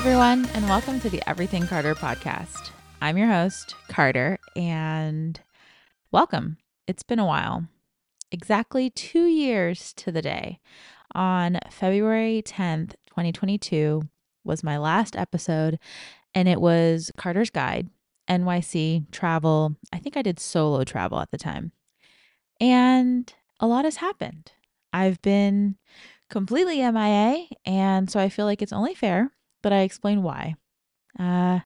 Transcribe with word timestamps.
everyone, 0.00 0.46
and 0.54 0.66
welcome 0.66 0.98
to 0.98 1.10
the 1.10 1.22
Everything 1.28 1.66
Carter 1.66 1.94
podcast. 1.94 2.70
I'm 3.02 3.18
your 3.18 3.28
host, 3.28 3.74
Carter, 3.88 4.38
and 4.56 5.38
welcome. 6.10 6.56
It's 6.86 7.02
been 7.02 7.18
a 7.18 7.26
while. 7.26 7.66
Exactly 8.32 8.88
two 8.88 9.26
years 9.26 9.92
to 9.98 10.10
the 10.10 10.22
day. 10.22 10.58
On 11.14 11.58
February 11.70 12.42
10th, 12.42 12.94
2022, 13.10 14.00
was 14.42 14.64
my 14.64 14.78
last 14.78 15.16
episode, 15.16 15.78
and 16.34 16.48
it 16.48 16.62
was 16.62 17.12
Carter's 17.18 17.50
Guide, 17.50 17.90
NYC 18.26 19.04
travel. 19.12 19.76
I 19.92 19.98
think 19.98 20.16
I 20.16 20.22
did 20.22 20.40
solo 20.40 20.82
travel 20.82 21.20
at 21.20 21.30
the 21.30 21.36
time. 21.36 21.72
And 22.58 23.30
a 23.60 23.66
lot 23.66 23.84
has 23.84 23.96
happened. 23.96 24.52
I've 24.94 25.20
been 25.20 25.76
completely 26.30 26.78
MIA, 26.78 27.48
and 27.66 28.10
so 28.10 28.18
I 28.18 28.30
feel 28.30 28.46
like 28.46 28.62
it's 28.62 28.72
only 28.72 28.94
fair 28.94 29.32
but 29.62 29.72
I 29.72 29.80
explain 29.80 30.22
why. 30.22 30.54
Uh, 31.18 31.60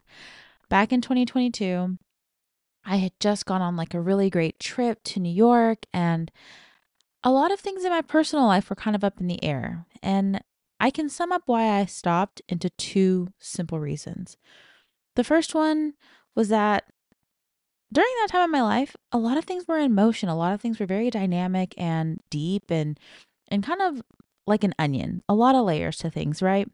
back 0.69 0.93
in 0.93 1.01
2022, 1.01 1.99
I 2.85 2.97
had 2.97 3.13
just 3.21 3.47
gone 3.47 3.63
on 3.63 3.77
like 3.77 3.95
a 3.95 4.01
really 4.01 4.31
great 4.31 4.59
trip 4.59 5.03
to 5.05 5.21
New 5.21 5.33
York, 5.33 5.87
and 5.93 6.31
a 7.23 7.31
lot 7.31 7.53
of 7.53 7.61
things 7.61 7.85
in 7.85 7.91
my 7.91 8.03
personal 8.03 8.47
life 8.47 8.69
were 8.69 8.77
kind 8.77 8.95
of 8.95 9.05
up 9.05 9.21
in 9.21 9.27
the 9.27 9.43
air. 9.43 9.87
And 10.03 10.43
I 10.79 10.91
can 10.91 11.09
sum 11.09 11.33
up 11.33 11.43
why 11.47 11.79
I 11.79 11.87
stopped 11.87 12.43
into 12.49 12.69
two 12.71 13.29
simple 13.39 13.81
reasons. 13.81 14.37
The 15.17 15.25
first 15.25 15.55
one 15.55 15.95
was 16.35 16.49
that 16.49 16.85
during 17.93 18.11
that 18.21 18.29
time 18.31 18.43
of 18.43 18.51
my 18.51 18.61
life, 18.61 18.97
a 19.13 19.19
lot 19.19 19.39
of 19.39 19.45
things 19.45 19.67
were 19.69 19.79
in 19.79 19.95
motion. 19.95 20.29
A 20.29 20.37
lot 20.37 20.53
of 20.53 20.61
things 20.61 20.81
were 20.81 20.87
very 20.87 21.11
dynamic 21.11 21.75
and 21.79 22.21
deep 22.29 22.71
and 22.71 22.99
and 23.49 23.63
kind 23.63 23.81
of 23.81 24.03
like 24.47 24.65
an 24.65 24.75
onion, 24.79 25.23
a 25.29 25.35
lot 25.35 25.55
of 25.55 25.65
layers 25.65 25.99
to 25.99 26.11
things, 26.11 26.43
right? 26.43 26.69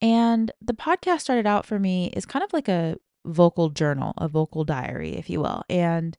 And 0.00 0.50
the 0.60 0.74
podcast 0.74 1.20
started 1.20 1.46
out 1.46 1.66
for 1.66 1.78
me 1.78 2.12
is 2.14 2.26
kind 2.26 2.44
of 2.44 2.52
like 2.52 2.68
a 2.68 2.96
vocal 3.24 3.70
journal, 3.70 4.14
a 4.16 4.28
vocal 4.28 4.64
diary, 4.64 5.16
if 5.16 5.28
you 5.28 5.40
will. 5.40 5.62
And 5.68 6.16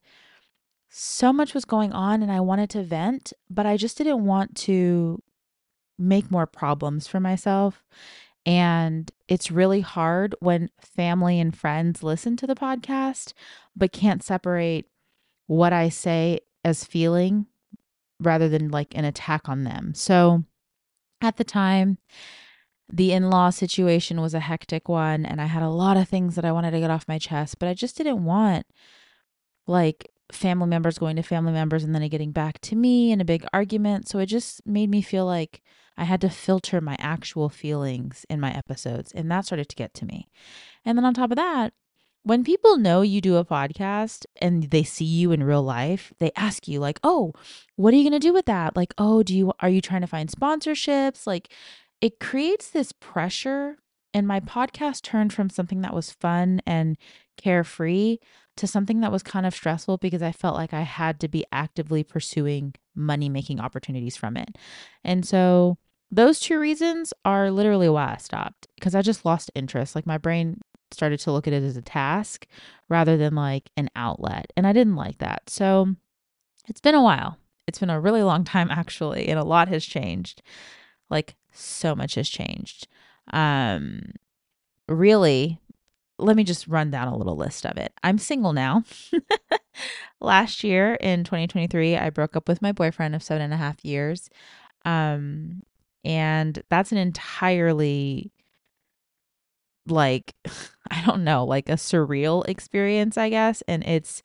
so 0.88 1.32
much 1.32 1.54
was 1.54 1.64
going 1.64 1.92
on 1.92 2.22
and 2.22 2.30
I 2.30 2.40
wanted 2.40 2.70
to 2.70 2.82
vent, 2.82 3.32
but 3.48 3.64
I 3.64 3.76
just 3.76 3.96
didn't 3.96 4.24
want 4.24 4.56
to 4.56 5.22
make 5.98 6.30
more 6.30 6.46
problems 6.46 7.06
for 7.06 7.20
myself. 7.20 7.84
And 8.44 9.10
it's 9.28 9.50
really 9.50 9.80
hard 9.80 10.34
when 10.40 10.70
family 10.80 11.38
and 11.38 11.56
friends 11.56 12.02
listen 12.02 12.36
to 12.38 12.46
the 12.46 12.54
podcast, 12.54 13.34
but 13.76 13.92
can't 13.92 14.22
separate 14.22 14.86
what 15.46 15.72
I 15.72 15.90
say 15.90 16.40
as 16.64 16.84
feeling 16.84 17.46
rather 18.18 18.48
than 18.48 18.70
like 18.70 18.96
an 18.96 19.04
attack 19.04 19.48
on 19.48 19.64
them. 19.64 19.94
So 19.94 20.44
at 21.20 21.36
the 21.36 21.44
time, 21.44 21.98
the 22.92 23.12
in 23.12 23.30
law 23.30 23.50
situation 23.50 24.20
was 24.20 24.34
a 24.34 24.40
hectic 24.40 24.88
one, 24.88 25.24
and 25.24 25.40
I 25.40 25.46
had 25.46 25.62
a 25.62 25.68
lot 25.68 25.96
of 25.96 26.08
things 26.08 26.34
that 26.34 26.44
I 26.44 26.52
wanted 26.52 26.72
to 26.72 26.80
get 26.80 26.90
off 26.90 27.08
my 27.08 27.18
chest, 27.18 27.58
but 27.58 27.68
I 27.68 27.74
just 27.74 27.96
didn't 27.96 28.24
want 28.24 28.66
like 29.66 30.10
family 30.32 30.68
members 30.68 30.98
going 30.98 31.16
to 31.16 31.22
family 31.22 31.52
members 31.52 31.84
and 31.84 31.94
then 31.94 32.08
getting 32.08 32.32
back 32.32 32.60
to 32.60 32.76
me 32.76 33.12
in 33.12 33.20
a 33.20 33.24
big 33.24 33.44
argument. 33.52 34.08
So 34.08 34.18
it 34.18 34.26
just 34.26 34.64
made 34.66 34.90
me 34.90 35.02
feel 35.02 35.26
like 35.26 35.62
I 35.96 36.04
had 36.04 36.20
to 36.22 36.30
filter 36.30 36.80
my 36.80 36.96
actual 36.98 37.48
feelings 37.48 38.24
in 38.30 38.40
my 38.40 38.52
episodes, 38.52 39.12
and 39.12 39.30
that 39.30 39.44
started 39.44 39.68
to 39.68 39.76
get 39.76 39.94
to 39.94 40.06
me. 40.06 40.28
And 40.84 40.96
then 40.96 41.04
on 41.04 41.14
top 41.14 41.30
of 41.30 41.36
that, 41.36 41.72
when 42.22 42.44
people 42.44 42.76
know 42.76 43.02
you 43.02 43.20
do 43.20 43.36
a 43.36 43.44
podcast 43.44 44.26
and 44.40 44.64
they 44.64 44.82
see 44.82 45.04
you 45.04 45.32
in 45.32 45.42
real 45.42 45.62
life, 45.62 46.12
they 46.18 46.30
ask 46.36 46.68
you 46.68 46.80
like, 46.80 47.00
"Oh, 47.02 47.32
what 47.76 47.94
are 47.94 47.96
you 47.96 48.02
going 48.08 48.18
to 48.20 48.26
do 48.26 48.32
with 48.32 48.46
that?" 48.46 48.76
Like, 48.76 48.94
"Oh, 48.98 49.22
do 49.22 49.36
you 49.36 49.52
are 49.60 49.68
you 49.70 49.80
trying 49.80 50.02
to 50.02 50.06
find 50.06 50.30
sponsorships?" 50.30 51.26
Like 51.26 51.52
it 52.00 52.20
creates 52.20 52.70
this 52.70 52.92
pressure. 52.92 53.76
And 54.12 54.26
my 54.26 54.40
podcast 54.40 55.02
turned 55.02 55.32
from 55.32 55.50
something 55.50 55.82
that 55.82 55.94
was 55.94 56.10
fun 56.10 56.60
and 56.66 56.96
carefree 57.36 58.18
to 58.56 58.66
something 58.66 59.00
that 59.00 59.12
was 59.12 59.22
kind 59.22 59.46
of 59.46 59.54
stressful 59.54 59.98
because 59.98 60.22
I 60.22 60.32
felt 60.32 60.56
like 60.56 60.74
I 60.74 60.82
had 60.82 61.20
to 61.20 61.28
be 61.28 61.44
actively 61.52 62.02
pursuing 62.02 62.74
money 62.94 63.28
making 63.28 63.60
opportunities 63.60 64.16
from 64.16 64.36
it. 64.36 64.58
And 65.04 65.24
so 65.24 65.78
those 66.10 66.40
two 66.40 66.58
reasons 66.58 67.14
are 67.24 67.50
literally 67.50 67.88
why 67.88 68.14
I 68.14 68.16
stopped 68.16 68.66
because 68.74 68.94
I 68.94 69.02
just 69.02 69.24
lost 69.24 69.50
interest. 69.54 69.94
Like 69.94 70.06
my 70.06 70.18
brain 70.18 70.60
started 70.90 71.20
to 71.20 71.32
look 71.32 71.46
at 71.46 71.52
it 71.52 71.62
as 71.62 71.76
a 71.76 71.82
task 71.82 72.46
rather 72.88 73.16
than 73.16 73.34
like 73.34 73.70
an 73.76 73.88
outlet. 73.94 74.52
And 74.56 74.66
I 74.66 74.72
didn't 74.72 74.96
like 74.96 75.18
that. 75.18 75.48
So 75.48 75.94
it's 76.68 76.80
been 76.80 76.96
a 76.96 77.02
while. 77.02 77.38
It's 77.66 77.78
been 77.78 77.90
a 77.90 78.00
really 78.00 78.22
long 78.22 78.44
time, 78.44 78.70
actually, 78.70 79.28
and 79.28 79.38
a 79.38 79.44
lot 79.44 79.68
has 79.68 79.84
changed. 79.84 80.42
Like 81.08 81.36
so 81.52 81.94
much 81.94 82.14
has 82.14 82.28
changed. 82.28 82.86
Um, 83.32 84.12
really, 84.88 85.58
let 86.18 86.36
me 86.36 86.44
just 86.44 86.68
run 86.68 86.90
down 86.90 87.08
a 87.08 87.16
little 87.16 87.36
list 87.36 87.64
of 87.64 87.76
it. 87.76 87.92
I'm 88.02 88.18
single 88.18 88.52
now. 88.52 88.84
Last 90.20 90.62
year 90.64 90.94
in 90.94 91.24
2023, 91.24 91.96
I 91.96 92.10
broke 92.10 92.36
up 92.36 92.48
with 92.48 92.62
my 92.62 92.72
boyfriend 92.72 93.14
of 93.14 93.22
seven 93.22 93.42
and 93.42 93.54
a 93.54 93.56
half 93.56 93.84
years. 93.84 94.28
Um, 94.84 95.62
and 96.04 96.62
that's 96.68 96.92
an 96.92 96.98
entirely 96.98 98.32
like, 99.86 100.34
I 100.90 101.02
don't 101.06 101.24
know, 101.24 101.44
like 101.44 101.68
a 101.68 101.74
surreal 101.74 102.46
experience, 102.48 103.16
I 103.16 103.30
guess. 103.30 103.62
And 103.66 103.84
it's 103.84 104.22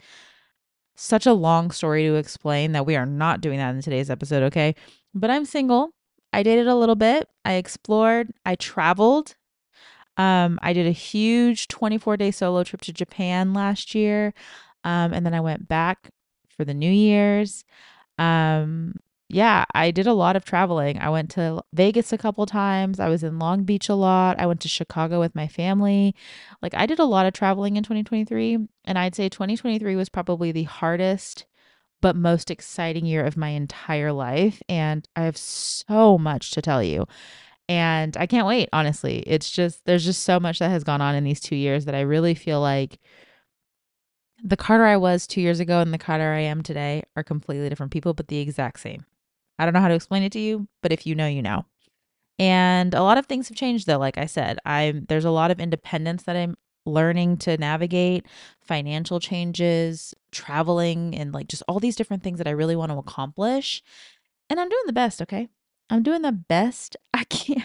such 0.96 1.26
a 1.26 1.34
long 1.34 1.72
story 1.72 2.04
to 2.04 2.16
explain 2.16 2.72
that 2.74 2.86
we 2.86 2.96
are 2.96 3.06
not 3.06 3.42
doing 3.42 3.58
that 3.58 3.76
in 3.76 3.82
today's 3.82 4.10
episode, 4.10 4.44
okay? 4.44 4.76
But 5.14 5.30
I'm 5.30 5.46
single. 5.46 5.92
I 6.36 6.44
dated 6.44 6.68
a 6.68 6.76
little 6.76 6.96
bit. 6.96 7.30
I 7.46 7.54
explored. 7.54 8.34
I 8.46 8.56
traveled. 8.56 9.36
Um, 10.18 10.60
I 10.62 10.74
did 10.74 10.86
a 10.86 10.92
huge 10.92 11.70
24 11.70 12.18
day 12.18 12.30
solo 12.30 12.66
trip 12.66 12.82
to 12.82 12.94
Japan 12.94 13.54
last 13.54 13.96
year. 13.96 14.34
Um, 14.84 15.14
and 15.14 15.26
then 15.26 15.34
I 15.34 15.40
went 15.40 15.70
back 15.70 16.10
for 16.50 16.66
the 16.66 16.74
New 16.74 16.92
Year's. 16.92 17.64
Um, 18.18 18.96
yeah, 19.30 19.64
I 19.74 19.92
did 19.92 20.08
a 20.08 20.14
lot 20.14 20.36
of 20.36 20.44
traveling. 20.44 21.00
I 21.00 21.10
went 21.10 21.32
to 21.32 21.64
Vegas 21.74 22.12
a 22.12 22.18
couple 22.18 22.46
times. 22.46 23.00
I 23.00 23.08
was 23.08 23.24
in 23.24 23.40
Long 23.40 23.64
Beach 23.64 23.88
a 23.88 23.96
lot. 23.96 24.38
I 24.38 24.46
went 24.46 24.60
to 24.62 24.68
Chicago 24.68 25.22
with 25.22 25.36
my 25.36 25.48
family. 25.48 26.14
Like, 26.62 26.74
I 26.76 26.86
did 26.86 27.00
a 27.00 27.06
lot 27.06 27.26
of 27.26 27.34
traveling 27.34 27.78
in 27.78 27.84
2023. 27.84 28.58
And 28.84 29.00
I'd 29.00 29.16
say 29.16 29.30
2023 29.30 29.96
was 29.96 30.10
probably 30.10 30.52
the 30.52 30.64
hardest 30.64 31.46
but 32.06 32.16
most 32.16 32.52
exciting 32.52 33.04
year 33.04 33.26
of 33.26 33.36
my 33.36 33.50
entire 33.50 34.12
life. 34.12 34.62
And 34.70 35.10
I 35.16 35.24
have 35.24 35.38
so 35.38 36.20
much 36.20 36.52
to 36.52 36.62
tell 36.62 36.84
you. 36.84 37.08
And 37.68 38.16
I 38.16 38.28
can't 38.28 38.46
wait, 38.46 38.70
honestly. 38.72 39.24
It's 39.26 39.50
just, 39.50 39.84
there's 39.86 40.06
just 40.06 40.22
so 40.22 40.40
much 40.40 40.60
that 40.60 40.70
has 40.70 40.84
gone 40.84 41.02
on 41.02 41.16
in 41.16 41.24
these 41.24 41.40
two 41.40 41.56
years 41.56 41.86
that 41.86 41.96
I 41.96 42.02
really 42.02 42.36
feel 42.36 42.62
like 42.62 43.00
the 44.44 44.56
Carter 44.56 44.86
I 44.86 44.98
was 44.98 45.26
two 45.26 45.42
years 45.42 45.60
ago 45.60 45.80
and 45.80 45.92
the 45.92 45.98
Carter 45.98 46.32
I 46.32 46.42
am 46.42 46.62
today 46.62 47.02
are 47.16 47.24
completely 47.24 47.70
different 47.70 47.92
people, 47.92 48.14
but 48.14 48.28
the 48.28 48.38
exact 48.38 48.82
same. 48.82 49.04
I 49.58 49.66
don't 49.66 49.74
know 49.74 49.82
how 49.82 49.88
to 49.88 49.96
explain 49.96 50.22
it 50.22 50.32
to 50.34 50.40
you, 50.40 50.68
but 50.84 50.92
if 50.92 51.08
you 51.08 51.16
know, 51.16 51.26
you 51.26 51.42
know. 51.42 51.66
And 52.38 52.94
a 52.94 53.02
lot 53.02 53.18
of 53.18 53.26
things 53.26 53.48
have 53.48 53.58
changed 53.58 53.88
though, 53.88 53.98
like 53.98 54.20
I 54.20 54.28
said. 54.28 54.60
I'm 54.64 55.06
there's 55.10 55.26
a 55.26 55.32
lot 55.32 55.50
of 55.50 55.60
independence 55.60 56.22
that 56.26 56.36
I'm 56.36 56.56
learning 56.86 57.38
to 57.38 57.58
navigate 57.58 58.26
financial 58.62 59.20
changes, 59.20 60.14
traveling, 60.32 61.16
and 61.16 61.34
like 61.34 61.48
just 61.48 61.64
all 61.68 61.80
these 61.80 61.96
different 61.96 62.24
things 62.24 62.38
that 62.38 62.48
I 62.48 62.52
really 62.52 62.76
want 62.76 62.92
to 62.92 62.98
accomplish. 62.98 63.84
And 64.50 64.60
I'm 64.60 64.70
doing 64.70 64.84
the 64.86 64.94
best, 64.94 65.22
okay? 65.22 65.50
I'm 65.90 66.04
doing 66.04 66.22
the 66.22 66.32
best 66.32 66.96
I 67.14 67.24
can. 67.26 67.64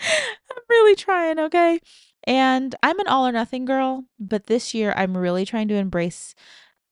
I'm 0.00 0.62
really 0.68 0.96
trying, 0.96 1.38
okay? 1.38 1.80
And 2.24 2.74
I'm 2.82 2.98
an 3.00 3.06
all 3.06 3.26
or 3.26 3.32
nothing 3.32 3.64
girl, 3.64 4.04
but 4.18 4.46
this 4.46 4.74
year 4.74 4.94
I'm 4.96 5.16
really 5.16 5.44
trying 5.44 5.68
to 5.68 5.74
embrace 5.74 6.34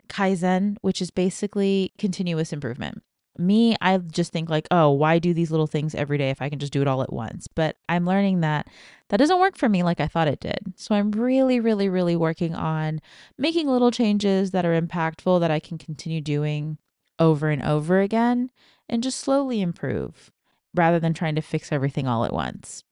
Kaizen, 0.09 0.77
which 0.83 1.01
is 1.01 1.11
basically 1.11 1.93
continuous 1.99 2.53
improvement 2.53 3.03
me, 3.39 3.77
I 3.81 3.99
just 3.99 4.33
think 4.33 4.51
like, 4.51 4.69
oh, 4.71 4.91
why 4.91 5.19
do 5.19 5.33
these 5.33 5.51
little 5.51 5.67
things 5.67 5.95
every 5.95 6.19
day 6.19 6.31
if 6.31 6.43
I 6.43 6.49
can 6.49 6.59
just 6.59 6.73
do 6.73 6.83
it 6.83 6.89
all 6.89 7.03
at 7.03 7.13
once? 7.13 7.49
But 7.49 7.77
I'm 7.89 8.07
learning 8.07 8.41
that 8.41 8.69
that 9.09 9.17
doesn't 9.19 9.41
work 9.41 9.57
for 9.57 9.69
me 9.69 9.83
like 9.83 10.01
I 10.01 10.09
thought 10.09 10.29
it 10.29 10.41
did. 10.41 10.75
So 10.77 10.95
I'm 10.95 11.11
really, 11.13 11.61
really, 11.61 11.89
really 11.89 12.17
working 12.17 12.55
on 12.55 13.01
making 13.39 13.69
little 13.69 13.91
changes 13.91 14.51
that 14.51 14.65
are 14.65 14.81
impactful 14.81 15.41
that 15.41 15.51
I 15.51 15.61
can 15.61 15.79
continue 15.79 16.21
doing 16.21 16.79
over 17.19 17.51
and 17.51 17.63
over 17.63 18.01
again 18.01 18.51
and 18.89 19.03
just 19.03 19.21
slowly 19.21 19.61
improve 19.61 20.31
rather 20.75 20.99
than 20.99 21.15
trying 21.15 21.35
to 21.35 21.43
fix 21.43 21.73
everything 21.73 22.07
all 22.07 22.25
at 22.25 22.33
once. 22.33 22.85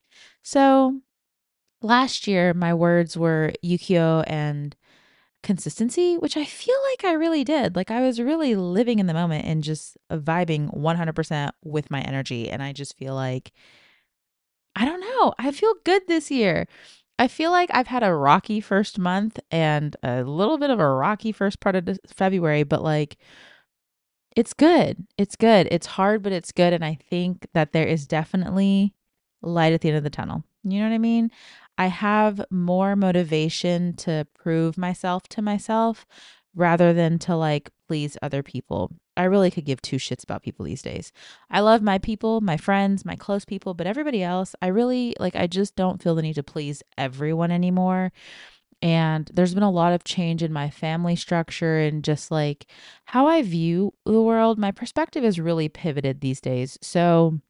So 0.43 1.01
last 1.83 2.27
year, 2.27 2.55
my 2.55 2.75
words 2.75 3.17
were 3.17 3.53
Yukio 3.65 4.25
and 4.27 4.77
consistency, 5.43 6.17
which 6.17 6.37
I 6.37 6.45
feel 6.45 6.77
like 6.91 7.05
I 7.05 7.13
really 7.13 7.45
did. 7.45 7.77
Like 7.77 7.91
I 7.91 8.01
was 8.03 8.21
really 8.21 8.55
living 8.55 8.99
in 8.99 9.07
the 9.07 9.15
moment 9.15 9.47
and 9.47 9.63
just 9.63 9.97
uh, 10.11 10.19
vibing 10.19 10.75
100% 10.77 11.51
with 11.65 11.91
my 11.91 12.01
energy. 12.03 12.51
And 12.51 12.63
I 12.63 12.73
just 12.73 12.97
feel 12.97 13.15
like, 13.15 13.53
I 14.77 14.85
don't 14.85 15.01
know, 15.01 15.35
I 15.39 15.51
feel 15.53 15.75
good 15.85 16.03
this 16.07 16.31
year. 16.31 16.67
I 17.19 17.29
feel 17.29 17.51
like 17.51 17.71
I've 17.73 17.89
had 17.89 18.03
a 18.03 18.15
rocky 18.15 18.61
first 18.61 18.99
month 18.99 19.39
and 19.51 19.95
a 20.03 20.23
little 20.23 20.57
bit 20.57 20.71
of 20.71 20.81
a 20.81 20.89
rocky 20.89 21.33
first 21.33 21.61
part 21.61 21.77
of 21.77 21.99
February, 22.07 22.63
but 22.63 22.83
like, 22.83 23.19
it's 24.37 24.55
good. 24.55 25.07
It's 25.19 25.37
good. 25.37 25.69
It's 25.71 25.87
hard, 25.87 26.23
but 26.23 26.33
it's 26.33 26.53
good. 26.53 26.73
And 26.73 26.85
I 26.85 26.99
think 27.11 27.47
that 27.53 27.73
there 27.73 27.87
is 27.87 28.07
definitely 28.07 28.95
light 29.43 29.73
at 29.73 29.81
the 29.81 29.89
end 29.89 29.99
of 29.99 30.05
the 30.05 30.11
tunnel. 30.11 30.45
You 30.63 30.79
know 30.79 30.89
what 30.89 30.95
I 30.95 30.99
mean? 30.99 31.31
I 31.81 31.87
have 31.87 32.45
more 32.51 32.95
motivation 32.95 33.95
to 33.95 34.27
prove 34.35 34.77
myself 34.77 35.27
to 35.29 35.41
myself 35.41 36.05
rather 36.55 36.93
than 36.93 37.19
to 37.21 37.35
like 37.35 37.71
please 37.89 38.19
other 38.21 38.43
people. 38.43 38.91
I 39.17 39.25
really 39.25 39.51
could 39.51 39.65
give 39.65 39.81
two 39.81 39.97
shits 39.97 40.23
about 40.23 40.43
people 40.43 40.67
these 40.67 40.83
days. 40.83 41.11
I 41.51 41.61
love 41.61 41.81
my 41.81 41.97
people, 41.97 42.43
my 42.43 42.59
friends, 42.59 43.07
my 43.07 43.17
close 43.17 43.47
people, 43.47 43.73
but 43.73 43.87
everybody 43.87 44.23
else, 44.23 44.55
I 44.61 44.67
really 44.67 45.17
like, 45.19 45.35
I 45.35 45.47
just 45.47 45.75
don't 45.75 46.03
feel 46.03 46.15
the 46.15 46.21
need 46.21 46.35
to 46.35 46.43
please 46.43 46.83
everyone 46.99 47.51
anymore. 47.51 48.13
And 48.83 49.31
there's 49.33 49.55
been 49.55 49.63
a 49.63 49.71
lot 49.71 49.95
of 49.95 50.05
change 50.05 50.43
in 50.43 50.53
my 50.53 50.69
family 50.69 51.17
structure 51.17 51.79
and 51.79 52.05
just 52.05 52.31
like 52.31 52.67
how 53.07 53.27
I 53.27 53.41
view 53.41 53.95
the 54.05 54.21
world. 54.21 54.59
My 54.59 54.71
perspective 54.71 55.25
is 55.25 55.41
really 55.41 55.71
pivoted 55.71 56.21
these 56.21 56.43
days. 56.43 56.79
So 56.83 57.41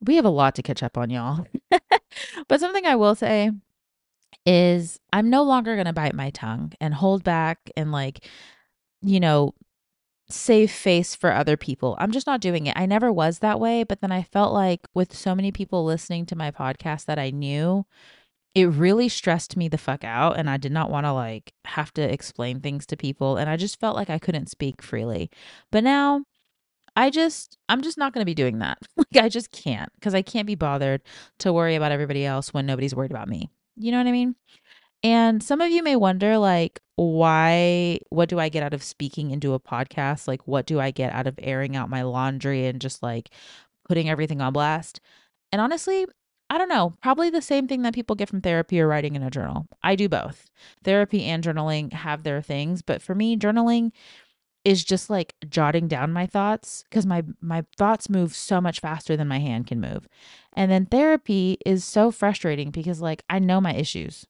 we 0.00 0.16
have 0.16 0.24
a 0.24 0.30
lot 0.30 0.54
to 0.54 0.62
catch 0.62 0.82
up 0.82 0.96
on, 0.96 1.10
y'all. 1.10 1.46
but 2.52 2.60
something 2.60 2.84
I 2.84 2.96
will 2.96 3.14
say 3.14 3.50
is 4.44 5.00
I'm 5.10 5.30
no 5.30 5.42
longer 5.42 5.74
going 5.74 5.86
to 5.86 5.94
bite 5.94 6.14
my 6.14 6.28
tongue 6.28 6.74
and 6.82 6.92
hold 6.92 7.24
back 7.24 7.70
and 7.78 7.90
like, 7.92 8.28
you 9.00 9.20
know, 9.20 9.54
save 10.28 10.70
face 10.70 11.14
for 11.14 11.32
other 11.32 11.56
people. 11.56 11.96
I'm 11.98 12.12
just 12.12 12.26
not 12.26 12.42
doing 12.42 12.66
it. 12.66 12.76
I 12.76 12.84
never 12.84 13.10
was 13.10 13.38
that 13.38 13.58
way, 13.58 13.84
but 13.84 14.02
then 14.02 14.12
I 14.12 14.24
felt 14.24 14.52
like 14.52 14.80
with 14.92 15.16
so 15.16 15.34
many 15.34 15.50
people 15.50 15.82
listening 15.86 16.26
to 16.26 16.36
my 16.36 16.50
podcast 16.50 17.06
that 17.06 17.18
I 17.18 17.30
knew, 17.30 17.86
it 18.54 18.66
really 18.66 19.08
stressed 19.08 19.56
me 19.56 19.68
the 19.68 19.78
fuck 19.78 20.04
out 20.04 20.38
and 20.38 20.50
I 20.50 20.58
did 20.58 20.72
not 20.72 20.90
want 20.90 21.06
to 21.06 21.12
like 21.14 21.54
have 21.64 21.94
to 21.94 22.02
explain 22.02 22.60
things 22.60 22.84
to 22.88 22.98
people 22.98 23.38
and 23.38 23.48
I 23.48 23.56
just 23.56 23.80
felt 23.80 23.96
like 23.96 24.10
I 24.10 24.18
couldn't 24.18 24.50
speak 24.50 24.82
freely. 24.82 25.30
But 25.70 25.84
now 25.84 26.26
I 26.96 27.10
just 27.10 27.58
I'm 27.68 27.82
just 27.82 27.98
not 27.98 28.12
going 28.12 28.20
to 28.22 28.26
be 28.26 28.34
doing 28.34 28.58
that. 28.58 28.78
like 28.96 29.24
I 29.24 29.28
just 29.28 29.52
can't 29.52 29.90
cuz 30.00 30.14
I 30.14 30.22
can't 30.22 30.46
be 30.46 30.54
bothered 30.54 31.02
to 31.38 31.52
worry 31.52 31.74
about 31.74 31.92
everybody 31.92 32.24
else 32.24 32.52
when 32.52 32.66
nobody's 32.66 32.94
worried 32.94 33.10
about 33.10 33.28
me. 33.28 33.50
You 33.76 33.92
know 33.92 33.98
what 33.98 34.06
I 34.06 34.12
mean? 34.12 34.36
And 35.02 35.42
some 35.42 35.60
of 35.60 35.70
you 35.70 35.82
may 35.82 35.96
wonder, 35.96 36.38
like, 36.38 36.80
why, 36.96 37.98
what 38.10 38.28
do 38.28 38.38
I 38.38 38.48
get 38.48 38.62
out 38.62 38.74
of 38.74 38.82
speaking 38.82 39.30
into 39.32 39.54
a 39.54 39.60
podcast? 39.60 40.28
Like, 40.28 40.46
what 40.46 40.66
do 40.66 40.78
I 40.78 40.92
get 40.92 41.12
out 41.12 41.26
of 41.26 41.38
airing 41.42 41.74
out 41.74 41.90
my 41.90 42.02
laundry 42.02 42.66
and 42.66 42.80
just 42.80 43.02
like 43.02 43.30
putting 43.88 44.08
everything 44.08 44.40
on 44.40 44.52
blast? 44.52 45.00
And 45.50 45.60
honestly, 45.60 46.06
I 46.50 46.58
don't 46.58 46.68
know, 46.68 46.94
probably 47.02 47.30
the 47.30 47.42
same 47.42 47.66
thing 47.66 47.82
that 47.82 47.94
people 47.94 48.14
get 48.14 48.28
from 48.28 48.42
therapy 48.42 48.80
or 48.80 48.86
writing 48.86 49.16
in 49.16 49.22
a 49.22 49.30
journal. 49.30 49.66
I 49.82 49.96
do 49.96 50.08
both. 50.08 50.50
Therapy 50.84 51.24
and 51.24 51.42
journaling 51.42 51.92
have 51.92 52.22
their 52.22 52.42
things, 52.42 52.82
but 52.82 53.02
for 53.02 53.14
me, 53.14 53.36
journaling 53.36 53.90
is 54.64 54.84
just 54.84 55.10
like 55.10 55.34
jotting 55.48 55.88
down 55.88 56.12
my 56.12 56.26
thoughts 56.26 56.84
because 56.88 57.04
my 57.04 57.22
my 57.40 57.64
thoughts 57.76 58.08
move 58.08 58.34
so 58.34 58.60
much 58.60 58.80
faster 58.80 59.16
than 59.16 59.28
my 59.28 59.38
hand 59.38 59.66
can 59.66 59.80
move. 59.80 60.06
And 60.54 60.70
then 60.70 60.86
therapy 60.86 61.58
is 61.66 61.84
so 61.84 62.10
frustrating 62.10 62.70
because 62.70 63.00
like 63.00 63.22
I 63.28 63.38
know 63.38 63.60
my 63.60 63.74
issues 63.74 64.26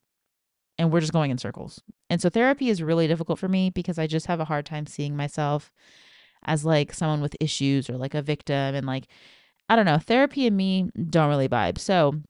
and 0.78 0.90
we're 0.90 1.00
just 1.00 1.12
going 1.12 1.30
in 1.30 1.38
circles. 1.38 1.82
And 2.08 2.20
so 2.20 2.30
therapy 2.30 2.70
is 2.70 2.82
really 2.82 3.06
difficult 3.06 3.38
for 3.38 3.48
me 3.48 3.70
because 3.70 3.98
I 3.98 4.06
just 4.06 4.26
have 4.26 4.40
a 4.40 4.46
hard 4.46 4.64
time 4.66 4.86
seeing 4.86 5.16
myself 5.16 5.70
as 6.44 6.64
like 6.64 6.92
someone 6.92 7.20
with 7.20 7.36
issues 7.40 7.90
or 7.90 7.96
like 7.96 8.14
a 8.14 8.22
victim 8.22 8.74
and 8.74 8.86
like 8.86 9.08
I 9.68 9.76
don't 9.76 9.86
know, 9.86 9.98
therapy 9.98 10.46
and 10.46 10.56
me 10.56 10.90
don't 11.08 11.28
really 11.28 11.48
vibe. 11.48 11.78
So 11.78 12.20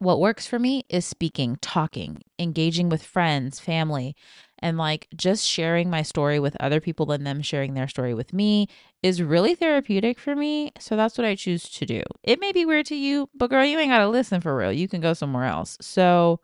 what 0.00 0.18
works 0.18 0.46
for 0.46 0.58
me 0.58 0.84
is 0.88 1.04
speaking, 1.04 1.58
talking, 1.60 2.22
engaging 2.38 2.88
with 2.88 3.02
friends, 3.02 3.60
family, 3.60 4.16
and 4.58 4.78
like 4.78 5.08
just 5.14 5.46
sharing 5.46 5.90
my 5.90 6.02
story 6.02 6.40
with 6.40 6.56
other 6.58 6.80
people 6.80 7.12
and 7.12 7.26
them 7.26 7.42
sharing 7.42 7.74
their 7.74 7.86
story 7.86 8.14
with 8.14 8.32
me 8.32 8.66
is 9.02 9.22
really 9.22 9.54
therapeutic 9.54 10.18
for 10.18 10.34
me. 10.34 10.72
So 10.78 10.96
that's 10.96 11.18
what 11.18 11.26
I 11.26 11.34
choose 11.34 11.68
to 11.70 11.86
do. 11.86 12.02
It 12.22 12.40
may 12.40 12.50
be 12.50 12.64
weird 12.64 12.86
to 12.86 12.96
you, 12.96 13.28
but 13.34 13.50
girl, 13.50 13.64
you 13.64 13.78
ain't 13.78 13.90
got 13.90 13.98
to 13.98 14.08
listen 14.08 14.40
for 14.40 14.56
real. 14.56 14.72
You 14.72 14.88
can 14.88 15.02
go 15.02 15.12
somewhere 15.12 15.44
else. 15.44 15.76
So, 15.82 16.40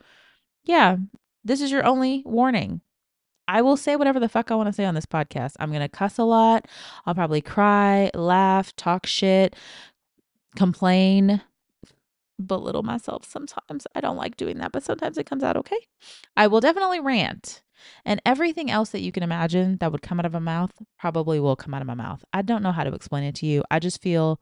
yeah, 0.65 0.97
this 1.43 1.63
is 1.63 1.71
your 1.71 1.85
only 1.85 2.23
warning. 2.27 2.83
I 3.49 3.63
will 3.63 3.77
say 3.79 3.97
whatever 3.97 4.21
the 4.21 4.29
fuck 4.29 4.51
I 4.51 4.55
want 4.55 4.67
to 4.67 4.73
say 4.73 4.85
on 4.85 4.95
this 4.95 5.07
podcast. 5.07 5.53
I'm 5.61 5.71
going 5.71 5.81
to 5.81 5.89
cuss 5.89 6.19
a 6.19 6.25
lot. 6.25 6.67
I'll 7.07 7.15
probably 7.15 7.41
cry, 7.41 8.11
laugh, 8.13 8.77
talk 8.77 9.07
shit, 9.07 9.57
complain, 10.57 11.41
belittle 12.45 12.83
myself 12.83 13.25
sometimes. 13.25 13.87
I 13.95 14.01
don't 14.01 14.17
like 14.17 14.37
doing 14.37 14.59
that, 14.59 14.73
but 14.73 14.83
sometimes 14.83 15.19
it 15.19 15.27
comes 15.27 15.43
out 15.43 15.57
okay. 15.57 15.79
I 16.37 16.47
will 16.47 16.61
definitely 16.61 17.01
rant. 17.01 17.63
And 18.05 18.21
everything 18.25 18.71
else 18.71 18.91
that 18.91 19.01
you 19.01 19.13
can 19.13 19.23
imagine 19.23 19.77
that 19.79 19.93
would 19.93 20.03
come 20.03 20.19
out 20.19 20.27
of 20.27 20.33
my 20.33 20.39
mouth 20.39 20.73
probably 20.99 21.39
will 21.39 21.57
come 21.57 21.75
out 21.75 21.83
of 21.83 21.87
my 21.87 21.95
mouth. 21.95 22.25
I 22.33 22.43
don't 22.43 22.63
know 22.63 22.73
how 22.73 22.85
to 22.85 22.95
explain 22.95 23.25
it 23.25 23.35
to 23.37 23.47
you. 23.47 23.63
I 23.71 23.79
just 23.79 24.03
feel 24.03 24.41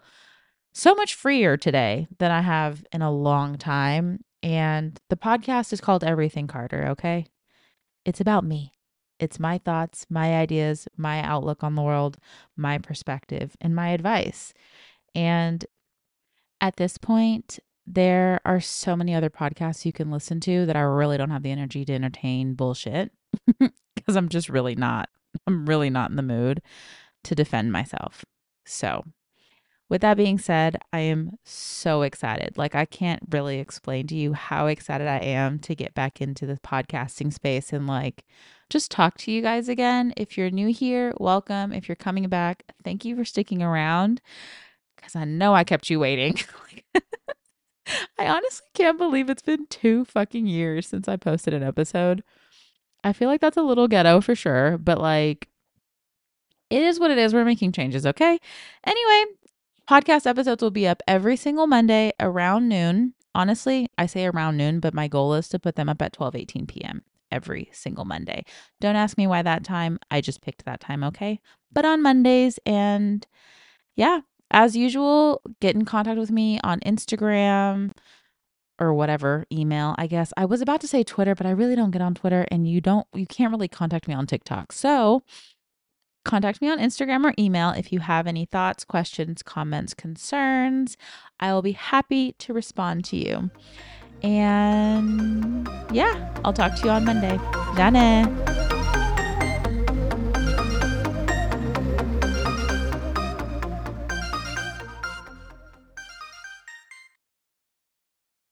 so 0.73 0.95
much 0.95 1.15
freer 1.15 1.57
today 1.57 2.07
than 2.19 2.31
I 2.31 2.41
have 2.41 2.85
in 2.93 3.03
a 3.03 3.13
long 3.13 3.59
time. 3.59 4.21
And 4.43 4.99
the 5.09 5.17
podcast 5.17 5.73
is 5.73 5.81
called 5.81 6.05
Everything 6.05 6.47
Carter, 6.47 6.89
okay? 6.89 7.27
It's 8.05 8.21
about 8.21 8.45
me. 8.45 8.73
It's 9.19 9.41
my 9.41 9.59
thoughts, 9.59 10.07
my 10.11 10.37
ideas, 10.37 10.89
my 10.97 11.23
outlook 11.23 11.63
on 11.63 11.77
the 11.77 11.83
world, 11.83 12.19
my 12.57 12.79
perspective, 12.79 13.57
and 13.61 13.75
my 13.75 13.91
advice. 13.91 14.53
And 15.15 15.65
at 16.61 16.77
this 16.77 16.99
point, 16.99 17.59
there 17.87 18.41
are 18.45 18.61
so 18.61 18.97
many 18.97 19.15
other 19.15 19.31
podcasts 19.31 19.85
you 19.85 19.93
can 19.93 20.11
listen 20.11 20.41
to 20.41 20.67
that 20.67 20.77
I 20.77 20.81
really 20.81 21.19
don't 21.19 21.31
have 21.31 21.43
the 21.43 21.51
energy 21.51 21.85
to 21.85 21.93
entertain 21.93 22.55
bullshit 22.55 23.13
because 23.95 24.17
I'm 24.17 24.29
just 24.29 24.49
really 24.49 24.75
not. 24.75 25.09
I'm 25.47 25.67
really 25.67 25.91
not 25.91 26.11
in 26.11 26.17
the 26.17 26.23
mood 26.23 26.63
to 27.25 27.35
defend 27.35 27.73
myself. 27.73 28.25
So 28.65 29.05
with 29.91 30.01
that 30.01 30.17
being 30.17 30.39
said, 30.39 30.79
I 30.93 31.01
am 31.01 31.39
so 31.45 32.03
excited. 32.03 32.57
Like, 32.57 32.75
I 32.75 32.87
can't 32.87 33.23
really 33.31 33.59
explain 33.59 34.07
to 34.09 34.15
you 34.15 34.33
how 34.33 34.67
excited 34.67 35.07
I 35.07 35.19
am 35.19 35.59
to 35.61 35.75
get 35.75 35.95
back 35.95 36.21
into 36.21 36.47
the 36.47 36.57
podcasting 36.57 37.33
space 37.33 37.73
and 37.73 37.87
like 37.87 38.25
just 38.71 38.91
talk 38.91 39.19
to 39.19 39.31
you 39.31 39.43
guys 39.43 39.69
again. 39.69 40.15
If 40.17 40.39
you're 40.39 40.51
new 40.51 40.73
here, 40.73 41.13
welcome. 41.19 41.73
If 41.73 41.89
you're 41.89 41.97
coming 41.97 42.29
back, 42.29 42.65
thank 42.83 43.05
you 43.05 43.15
for 43.15 43.25
sticking 43.25 43.63
around 43.63 44.23
because 44.97 45.15
I 45.15 45.25
know 45.25 45.55
I 45.55 45.65
kept 45.65 45.91
you 45.91 46.01
waiting. 46.01 46.39
I 48.19 48.27
honestly 48.27 48.67
can't 48.75 48.99
believe 48.99 49.31
it's 49.31 49.43
been 49.43 49.67
two 49.69 50.05
fucking 50.05 50.47
years 50.47 50.87
since 50.87 51.09
I 51.09 51.17
posted 51.17 51.55
an 51.55 51.63
episode. 51.63 52.23
I 53.03 53.13
feel 53.13 53.29
like 53.29 53.41
that's 53.41 53.57
a 53.57 53.63
little 53.63 53.89
ghetto 53.89 54.21
for 54.21 54.35
sure, 54.35 54.79
but 54.79 54.99
like, 54.99 55.49
it 56.71 56.83
is 56.83 56.99
what 56.99 57.11
it 57.11 57.19
is. 57.19 57.35
We're 57.35 57.45
making 57.45 57.73
changes, 57.73 58.07
okay? 58.07 58.39
Anyway, 58.87 59.33
Podcast 59.89 60.27
episodes 60.27 60.63
will 60.63 60.71
be 60.71 60.89
up 60.89 61.03
every 61.07 61.37
single 61.37 61.67
Monday 61.67 62.13
around 62.19 62.69
noon. 62.71 63.13
Honestly, 63.35 63.87
I 63.99 64.07
say 64.07 64.25
around 64.25 64.57
noon, 64.57 64.81
but 64.81 64.95
my 64.95 65.09
goal 65.09 65.35
is 65.35 65.47
to 65.51 65.59
put 65.59 65.77
them 65.77 65.91
up 65.91 66.01
at 66.01 66.15
12 66.15 66.37
18 66.37 66.67
p.m. 66.67 67.03
every 67.31 67.69
single 67.71 68.07
Monday. 68.07 68.47
Don't 68.81 68.97
ask 68.97 69.19
me 69.19 69.27
why 69.27 69.43
that 69.43 69.63
time. 69.63 69.99
I 70.11 70.23
just 70.23 70.41
picked 70.41 70.65
that 70.65 70.81
time, 70.81 71.05
okay? 71.05 71.39
But 71.71 71.85
on 71.85 72.01
Mondays, 72.01 72.59
and 72.65 73.27
yeah, 73.95 74.21
as 74.51 74.77
usual, 74.77 75.43
get 75.61 75.75
in 75.75 75.85
contact 75.85 76.19
with 76.19 76.31
me 76.31 76.61
on 76.63 76.81
Instagram 76.81 77.93
or 78.81 78.93
whatever 78.93 79.47
email 79.53 79.95
i 79.99 80.07
guess 80.09 80.33
i 80.37 80.45
was 80.45 80.61
about 80.61 80.81
to 80.81 80.89
say 80.89 81.05
twitter 81.05 81.37
but 81.37 81.47
i 81.47 81.51
really 81.51 81.77
don't 81.77 81.93
get 81.93 82.03
on 82.03 82.13
twitter 82.13 82.45
and 82.51 82.67
you 82.69 82.81
don't 82.81 83.07
you 83.15 83.25
can't 83.25 83.53
really 83.53 83.69
contact 83.69 84.09
me 84.09 84.15
on 84.15 84.27
tiktok 84.27 84.73
so 84.73 85.23
Contact 86.25 86.63
me 86.63 86.71
on 86.71 86.79
Instagram 86.79 87.25
or 87.25 87.35
email 87.39 87.71
if 87.71 87.93
you 87.93 88.01
have 88.01 88.27
any 88.27 88.47
thoughts, 88.47 88.83
questions, 88.83 89.43
comments, 89.43 89.93
concerns. 89.93 90.97
I 91.39 91.53
will 91.53 91.63
be 91.63 91.73
happy 91.73 92.33
to 92.39 92.55
respond 92.55 93.05
to 93.07 93.17
you. 93.17 93.51
And 94.23 95.69
yeah, 95.93 96.33
I'll 96.45 96.55
talk 96.55 96.77
to 96.77 96.85
you 96.85 96.91
on 96.91 97.05
Monday. 97.05 97.39
Done. 97.77 98.74